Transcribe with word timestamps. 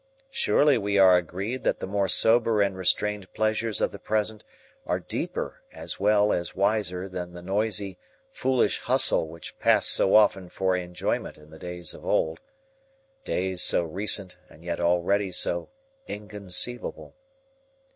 Surely 0.31 0.79
we 0.79 0.97
are 0.97 1.15
agreed 1.15 1.63
that 1.63 1.79
the 1.79 1.85
more 1.85 2.07
sober 2.07 2.59
and 2.59 2.75
restrained 2.75 3.31
pleasures 3.35 3.81
of 3.81 3.91
the 3.91 3.99
present 3.99 4.43
are 4.87 4.99
deeper 4.99 5.61
as 5.71 5.99
well 5.99 6.33
as 6.33 6.55
wiser 6.55 7.07
than 7.07 7.33
the 7.33 7.41
noisy, 7.43 7.99
foolish 8.31 8.79
hustle 8.79 9.27
which 9.27 9.59
passed 9.59 9.91
so 9.93 10.15
often 10.15 10.49
for 10.49 10.75
enjoyment 10.75 11.37
in 11.37 11.51
the 11.51 11.59
days 11.59 11.93
of 11.93 12.03
old 12.03 12.39
days 13.25 13.61
so 13.61 13.83
recent 13.83 14.39
and 14.49 14.63
yet 14.63 14.79
already 14.79 15.29
so 15.29 15.69
inconceivable. 16.07 17.13